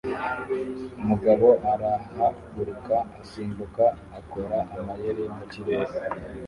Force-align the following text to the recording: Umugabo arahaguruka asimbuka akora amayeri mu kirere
Umugabo 1.01 1.47
arahaguruka 1.71 2.95
asimbuka 3.21 3.85
akora 4.19 4.57
amayeri 4.77 5.23
mu 5.35 5.43
kirere 5.51 5.93